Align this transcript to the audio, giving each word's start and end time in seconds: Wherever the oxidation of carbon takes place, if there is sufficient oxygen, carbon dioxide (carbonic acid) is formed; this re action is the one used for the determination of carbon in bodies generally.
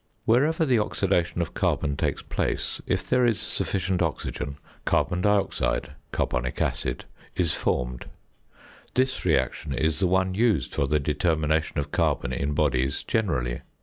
Wherever 0.25 0.65
the 0.65 0.79
oxidation 0.79 1.43
of 1.43 1.53
carbon 1.53 1.95
takes 1.95 2.23
place, 2.23 2.81
if 2.87 3.07
there 3.07 3.23
is 3.23 3.39
sufficient 3.39 4.01
oxygen, 4.01 4.57
carbon 4.83 5.21
dioxide 5.21 5.91
(carbonic 6.11 6.59
acid) 6.59 7.05
is 7.35 7.53
formed; 7.53 8.05
this 8.95 9.23
re 9.25 9.37
action 9.37 9.75
is 9.75 9.99
the 9.99 10.07
one 10.07 10.33
used 10.33 10.73
for 10.73 10.87
the 10.87 10.99
determination 10.99 11.77
of 11.77 11.91
carbon 11.91 12.33
in 12.33 12.53
bodies 12.53 13.03
generally. 13.03 13.61